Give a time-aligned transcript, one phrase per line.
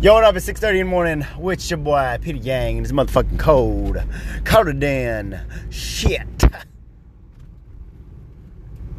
[0.00, 0.36] Yo, what up?
[0.36, 4.00] It's 6.30 in the morning with your boy, Peter Yang, and it's motherfucking cold.
[4.44, 6.44] Colder than shit.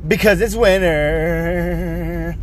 [0.06, 2.36] Because it's winter.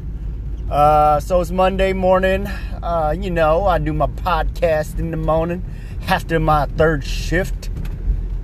[0.70, 2.46] Uh, so it's Monday morning.
[2.82, 5.62] Uh, you know, I do my podcast in the morning
[6.08, 7.68] after my third shift.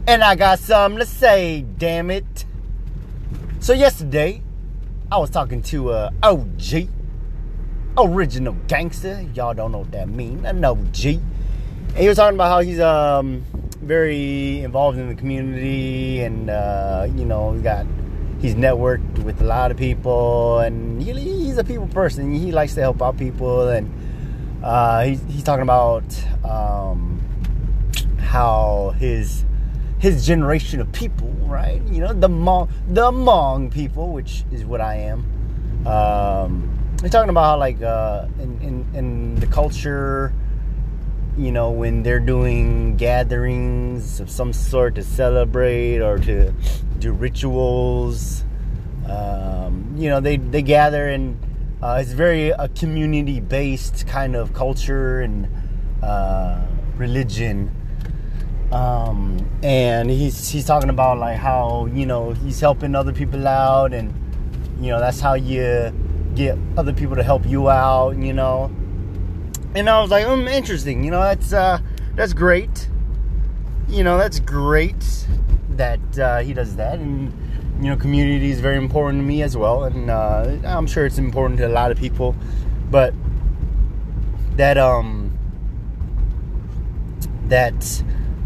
[0.06, 2.44] And I got something to say, damn it.
[3.60, 4.42] So yesterday,
[5.10, 6.90] I was talking to uh, OG
[7.96, 9.26] original gangster.
[9.34, 10.44] Y'all don't know what that means.
[10.44, 11.04] An OG.
[11.04, 13.44] And he was talking about how he's um,
[13.80, 17.86] very involved in the community and, uh, you know, he's got,
[18.40, 22.32] he's networked with a lot of people and he, he's a people person.
[22.34, 23.92] He likes to help out people and
[24.64, 26.04] uh, he's, he's talking about
[26.44, 27.20] um,
[28.18, 29.44] how his
[29.98, 31.80] his generation of people, right?
[31.82, 35.86] You know, the Hmong, the Hmong people, which is what I am.
[35.86, 40.32] Um, we're talking about how like uh, in, in in the culture
[41.36, 46.52] you know when they're doing gatherings of some sort to celebrate or to
[46.98, 48.44] do rituals
[49.08, 51.36] um, you know they they gather and
[51.82, 55.48] uh, it's very a community based kind of culture and
[56.00, 56.64] uh,
[56.96, 57.74] religion.
[58.70, 63.92] Um, and he's he's talking about like how you know he's helping other people out
[63.92, 64.14] and
[64.80, 65.92] you know that's how you
[66.34, 68.70] get other people to help you out, you know.
[69.74, 71.78] And I was like, um, interesting, you know, that's uh,
[72.14, 72.88] that's great.
[73.88, 75.26] You know, that's great
[75.70, 77.32] that uh, he does that, and
[77.82, 81.18] you know, community is very important to me as well, and uh, I'm sure it's
[81.18, 82.36] important to a lot of people,
[82.90, 83.14] but
[84.56, 85.36] that um,
[87.46, 88.02] that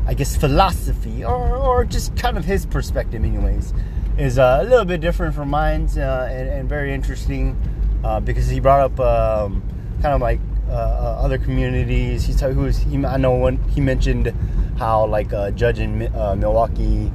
[0.06, 3.75] I guess philosophy or or just kind of his perspective, anyways,
[4.17, 7.56] is uh, a little bit different from mine uh, and, and very interesting
[8.05, 9.63] uh, because he brought up um,
[10.03, 12.25] kind of like uh, uh other communities.
[12.25, 14.33] He, He's who was he, I know when he mentioned
[14.79, 17.13] how like a judge in uh, Milwaukee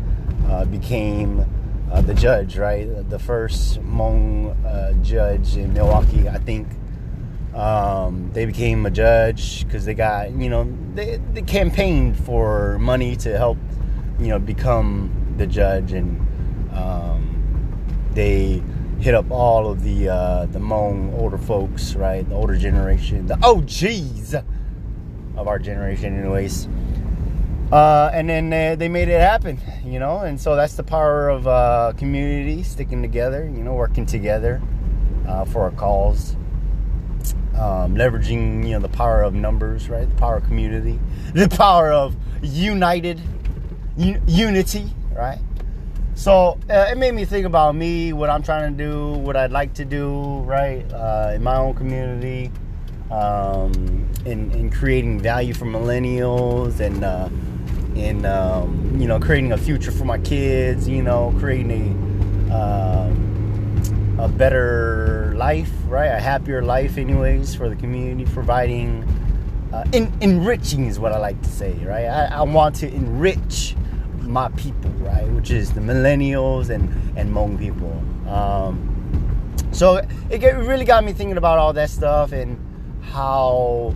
[0.48, 1.46] uh, became
[2.06, 2.88] the judge, right?
[3.10, 6.68] The first Hmong judge in Milwaukee, I think.
[7.54, 13.18] Um, they became a judge because they got you know they, they campaigned for money
[13.18, 13.58] to help
[14.22, 16.18] you know become the judge and
[16.74, 17.32] um,
[18.14, 18.64] they
[19.02, 22.28] hit up all of the uh, the Hmong older folks, right?
[22.28, 24.36] The older generation, the OGs
[25.36, 26.68] of our generation, anyways.
[27.72, 30.20] Uh, and then they, they, made it happen, you know.
[30.20, 34.62] And so that's the power of uh, community sticking together, you know, working together
[35.28, 36.36] uh, for a cause.
[37.56, 40.08] Um, leveraging, you know, the power of numbers, right?
[40.08, 41.00] The power of community,
[41.34, 43.22] the power of united
[43.98, 45.40] un- unity, right?
[46.22, 49.52] So uh, it made me think about me, what I'm trying to do, what I'd
[49.52, 52.52] like to do, right, uh, in my own community,
[53.10, 57.28] um, in, in creating value for millennials and uh,
[57.96, 61.72] in um, you know creating a future for my kids, you know, creating
[62.52, 69.04] a um, a better life, right, a happier life, anyways, for the community, providing.
[69.74, 72.06] Uh, in, enriching is what I like to say, right?
[72.06, 73.74] I, I want to enrich
[74.32, 75.28] my people, right?
[75.30, 77.92] Which is the millennials and and Hmong people.
[78.28, 78.88] Um,
[79.72, 82.58] so it, it really got me thinking about all that stuff and
[83.02, 83.96] how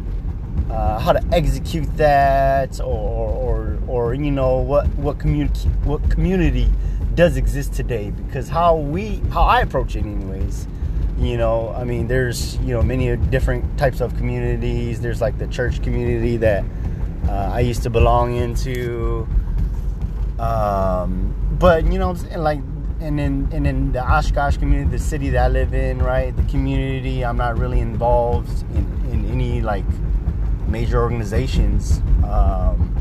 [0.69, 6.69] uh, how to execute that, or, or or you know what what community what community
[7.13, 8.12] does exist today.
[8.12, 10.68] Because how we how I approach it, anyways.
[11.18, 15.00] You know, I mean, there's you know many different types of communities.
[15.00, 16.66] There's like the church community that
[17.29, 19.28] uh, I used to belong into.
[20.40, 22.59] Um, but you know, like,
[23.00, 26.44] and in and in the Oshkosh community, the city that I live in, right, the
[26.44, 29.85] community, I'm not really involved in, in any like
[30.68, 32.01] major organizations.
[32.28, 32.91] Um,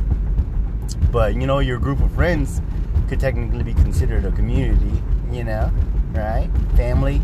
[1.11, 2.61] but you know, your group of friends
[3.09, 5.03] could technically be considered a community.
[5.31, 5.71] You know,
[6.13, 6.49] right?
[6.77, 7.23] Family.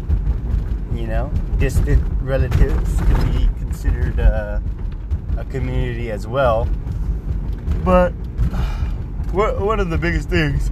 [0.92, 4.60] You know, distant relatives could be considered a,
[5.36, 6.68] a community as well.
[7.84, 8.12] But
[9.32, 10.68] one of the biggest things.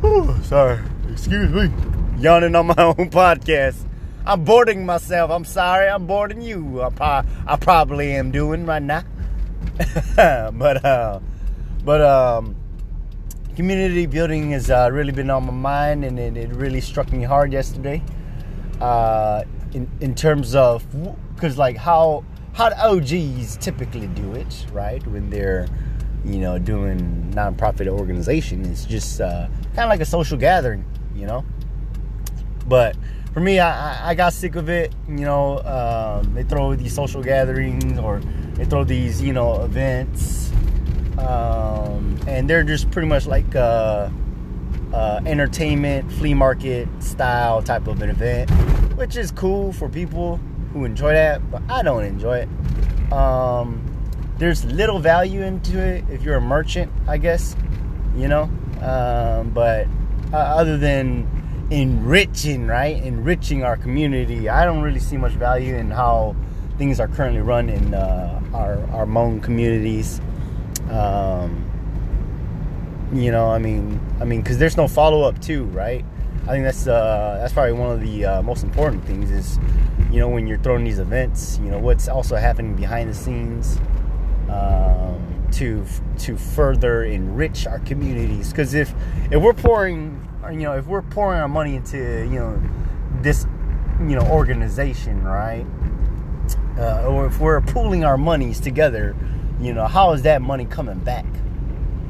[0.00, 1.70] Whew, sorry, excuse me.
[2.18, 3.76] Yawning on my own podcast.
[4.26, 5.30] I'm boarding myself.
[5.30, 6.82] I'm sorry, I'm boarding you.
[6.82, 9.04] I, pro- I probably am doing right now.
[10.16, 11.20] but uh,
[11.84, 12.56] but um,
[13.56, 17.22] community building has uh, really been on my mind, and it, it really struck me
[17.22, 18.02] hard yesterday.
[18.80, 20.84] Uh, in in terms of
[21.34, 25.04] because like how how the OGs typically do it, right?
[25.06, 25.68] When they're
[26.24, 28.64] you know, doing nonprofit organization.
[28.66, 30.84] It's just uh, kind of like a social gathering,
[31.14, 31.44] you know.
[32.66, 32.96] But
[33.32, 34.94] for me, I, I got sick of it.
[35.08, 38.20] You know, um, they throw these social gatherings or
[38.54, 40.50] they throw these, you know, events,
[41.18, 44.08] um, and they're just pretty much like uh,
[44.92, 48.50] uh, entertainment, flea market style type of an event,
[48.96, 50.38] which is cool for people
[50.72, 53.12] who enjoy that, but I don't enjoy it.
[53.12, 53.83] Um,
[54.38, 57.56] there's little value into it if you're a merchant, I guess,
[58.16, 58.50] you know.
[58.82, 59.86] Um, but
[60.32, 61.28] uh, other than
[61.70, 66.34] enriching, right, enriching our community, I don't really see much value in how
[66.78, 70.20] things are currently run in uh, our our Hmong communities.
[70.90, 71.70] Um,
[73.12, 76.04] you know, I mean, I mean, because there's no follow up too, right?
[76.42, 79.58] I think that's uh, that's probably one of the uh, most important things is,
[80.10, 83.78] you know, when you're throwing these events, you know, what's also happening behind the scenes
[84.54, 85.84] um, to
[86.18, 88.50] to further enrich our communities.
[88.50, 88.92] Because if
[89.30, 92.62] if we're pouring, you know, if we're pouring our money into you know
[93.20, 93.46] this
[94.00, 95.66] you know organization, right?
[96.78, 99.16] Uh, or if we're pooling our monies together,
[99.60, 101.26] you know, how is that money coming back?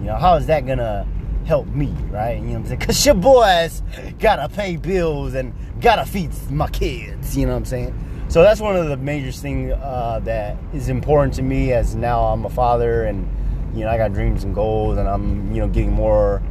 [0.00, 1.06] You know, how is that gonna
[1.44, 2.36] help me, right?
[2.36, 2.80] You know what I'm saying?
[2.80, 3.82] Cause your boys
[4.18, 7.36] gotta pay bills and gotta feed my kids.
[7.36, 8.13] You know what I'm saying?
[8.34, 12.24] So that's one of the major things uh, that is important to me as now
[12.24, 13.28] I'm a father and
[13.76, 16.42] you know I got dreams and goals and I'm you know getting more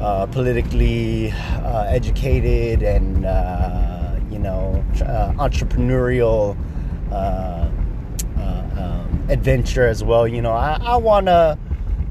[0.00, 6.56] uh, politically uh, educated and uh, you know uh, entrepreneurial
[7.12, 7.70] uh,
[8.36, 10.26] um, adventure as well.
[10.26, 11.56] You know I, I want to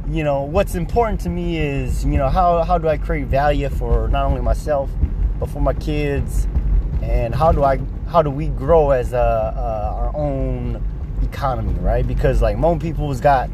[0.09, 3.67] you know what's important to me is you know how how do I create value
[3.67, 4.89] for not only myself
[5.37, 6.47] but for my kids
[7.01, 10.81] and how do I how do we grow as a, our own
[11.21, 13.49] economy right because like Hmong people's got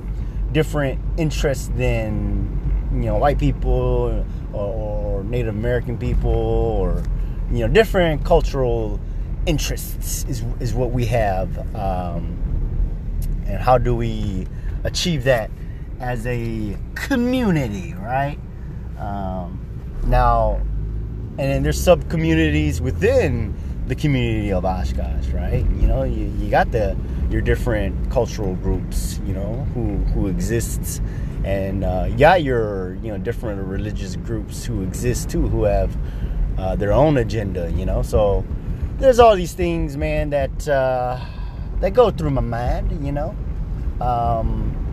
[0.52, 7.04] different interests than you know white people or, or Native American people or
[7.52, 9.00] you know different cultural
[9.46, 12.38] interests is is what we have um,
[13.46, 14.48] and how do we
[14.84, 15.52] achieve that
[16.00, 18.38] as a community, right?
[19.00, 19.60] Um,
[20.06, 20.56] now,
[21.38, 23.56] and then there's sub communities within
[23.88, 25.66] the community of Oshkosh, right?
[25.80, 26.98] You know, you, you got the
[27.30, 31.02] your different cultural groups, you know, who who exists,
[31.44, 35.96] and uh, you got your you know different religious groups who exist too, who have
[36.58, 38.02] uh, their own agenda, you know.
[38.02, 38.46] So
[38.98, 41.20] there's all these things, man, that uh,
[41.80, 43.36] that go through my mind, you know.
[44.02, 44.85] Um,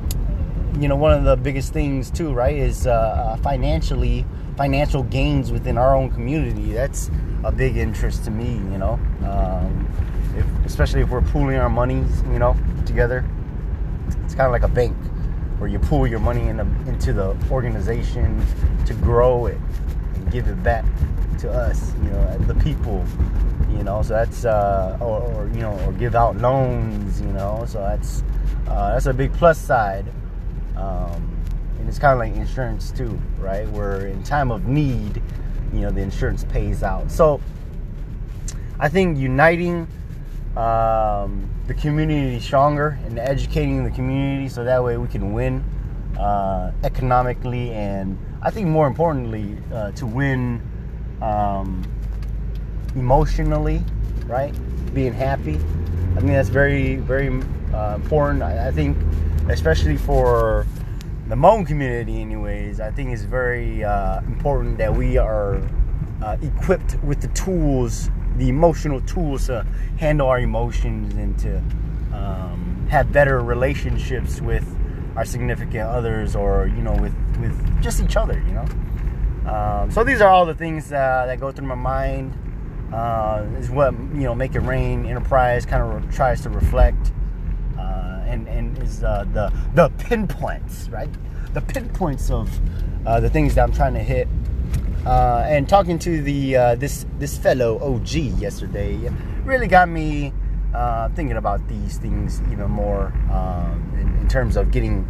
[0.78, 4.24] you know, one of the biggest things too, right, is uh, financially
[4.56, 6.72] financial gains within our own community.
[6.72, 7.10] That's
[7.44, 9.88] a big interest to me, you know, um,
[10.36, 13.24] if, especially if we're pooling our monies, you know, together.
[14.24, 14.96] It's kind of like a bank
[15.58, 18.44] where you pool your money in the, into the organization
[18.86, 19.58] to grow it
[20.14, 20.84] and give it back
[21.38, 23.04] to us, you know, the people,
[23.70, 24.02] you know.
[24.02, 27.64] So that's uh, or, or you know, or give out loans, you know.
[27.66, 28.22] So that's
[28.68, 30.06] uh, that's a big plus side
[30.76, 31.36] um,
[31.78, 33.68] and it's kind of like insurance too, right?
[33.70, 35.22] Where in time of need,
[35.72, 37.10] you know, the insurance pays out.
[37.10, 37.40] So
[38.78, 39.86] I think uniting
[40.56, 45.64] um, the community stronger and educating the community so that way we can win
[46.18, 50.60] uh, economically and I think more importantly uh, to win
[51.22, 51.82] um,
[52.94, 53.82] emotionally,
[54.26, 54.52] right?
[54.92, 55.54] Being happy.
[56.16, 57.28] I think that's very, very
[57.72, 58.42] uh, important.
[58.42, 58.98] I, I think
[59.48, 60.66] especially for
[61.28, 65.60] the Hmong community, anyways, I think it's very uh, important that we are
[66.22, 69.66] uh, equipped with the tools, the emotional tools to
[69.98, 71.58] handle our emotions and to
[72.14, 74.66] um, have better relationships with
[75.16, 78.66] our significant others or, you know, with, with just each other, you know.
[79.50, 82.38] Um, so these are all the things uh, that go through my mind.
[82.92, 85.06] Uh, is what you know, make it rain.
[85.06, 87.10] Enterprise kind of re- tries to reflect
[88.32, 91.10] and and is uh, the the pinpoints, right?
[91.52, 92.48] The pinpoints of
[93.06, 94.26] uh, the things that I'm trying to hit.
[95.04, 98.96] Uh, and talking to the uh, this this fellow OG yesterday
[99.44, 100.32] really got me
[100.74, 105.06] uh, thinking about these things even more um, in, in, terms of getting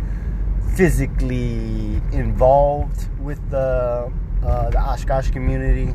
[0.74, 4.10] physically involved with the
[4.40, 5.94] the Oshkosh community.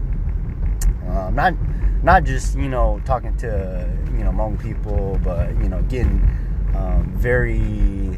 [1.10, 1.54] Um, not
[2.04, 6.22] not just you know talking to you know Hmong people, but you know getting
[6.76, 8.18] um, very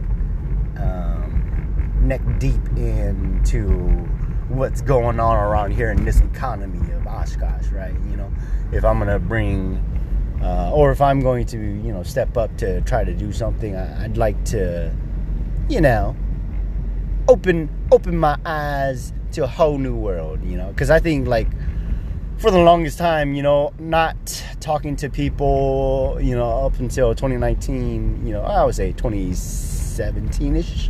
[0.78, 3.68] um, neck deep into
[4.50, 7.94] what's going on around here in this economy of Oshkosh, right?
[8.10, 8.32] You know,
[8.72, 9.84] if I'm gonna bring,
[10.42, 13.76] uh, or if I'm going to, you know, step up to try to do something,
[13.76, 14.94] I, I'd like to,
[15.68, 16.16] you know,
[17.28, 21.48] open open my eyes to a whole new world, you know, because I think like
[22.40, 24.16] for the longest time, you know, not
[24.62, 30.90] talking to people, you know, up until 2019, you know, I would say 2017 ish.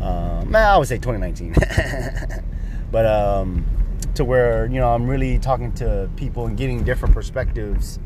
[0.00, 1.54] Um, I would say 2019.
[2.90, 3.64] but um,
[4.14, 8.00] to where, you know, I'm really talking to people and getting different perspectives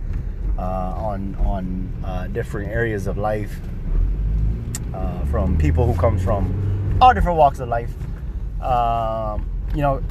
[0.59, 3.59] uh, on, on uh, different areas of life
[4.93, 7.93] uh, from people who come from all different walks of life.
[8.61, 10.03] Um, you know,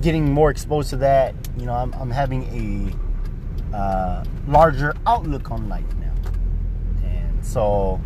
[0.00, 2.44] getting more exposed to that, you know, I'm, I'm having
[3.72, 6.12] a uh, larger outlook on life now,
[7.04, 8.00] and so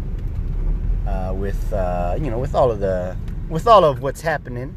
[1.07, 3.17] uh, with uh, you know with all of the
[3.49, 4.75] with all of what's happening,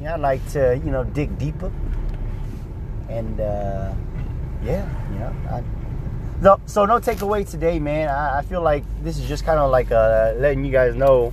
[0.00, 1.70] yeah, I like to you know dig deeper,
[3.08, 3.92] and uh,
[4.64, 5.62] yeah, you know, I,
[6.40, 8.08] no, so no takeaway today, man.
[8.08, 11.32] I, I feel like this is just kind of like uh, letting you guys know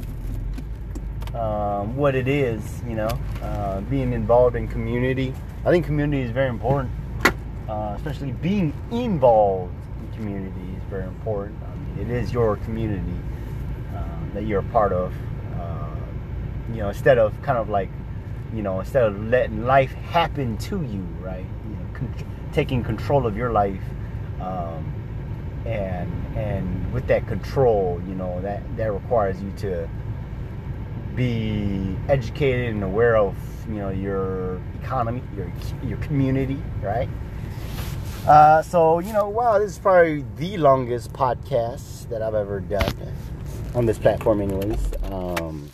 [1.37, 3.09] um, what it is, you know,
[3.41, 5.33] uh, being involved in community.
[5.65, 6.91] I think community is very important,
[7.69, 11.57] uh, especially being involved in community is very important.
[11.63, 13.17] I mean, it is your community
[13.95, 14.03] uh,
[14.33, 15.13] that you're a part of.
[15.59, 15.95] Uh,
[16.71, 17.89] you know, instead of kind of like,
[18.53, 21.45] you know, instead of letting life happen to you, right?
[21.69, 23.83] You know, con- taking control of your life.
[24.41, 24.93] Um,
[25.65, 29.89] and and with that control, you know that that requires you to
[31.17, 33.35] be educated and aware of
[33.67, 35.51] you know your economy, your
[35.83, 37.09] your community, right?
[38.25, 42.93] Uh, so you know, wow, this is probably the longest podcast that I've ever done
[43.73, 44.93] on this platform, anyways.
[45.03, 45.69] Um,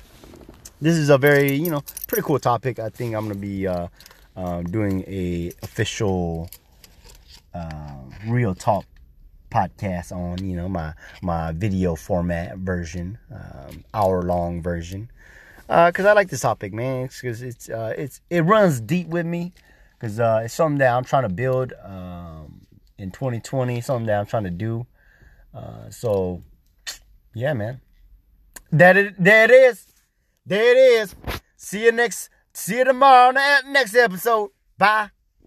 [0.81, 2.79] this is a very you know pretty cool topic.
[2.79, 3.89] I think I'm gonna be uh,
[4.35, 6.49] uh, doing a official
[7.53, 7.95] uh,
[8.27, 8.85] real talk
[9.53, 15.09] podcast on you know my my video format version, um, hour long version
[15.67, 17.07] because uh, I like this topic, man.
[17.07, 19.53] Because it's uh, it's it runs deep with me.
[19.99, 22.65] Because uh, it's something that I'm trying to build um,
[22.97, 23.81] in 2020.
[23.81, 24.85] Something that I'm trying to do.
[25.53, 26.41] Uh, so,
[27.33, 27.81] yeah, man.
[28.71, 29.87] That it, there it is.
[30.45, 31.15] There it is.
[31.55, 32.29] See you next.
[32.53, 34.51] See you tomorrow on the next episode.
[34.77, 35.12] Bye.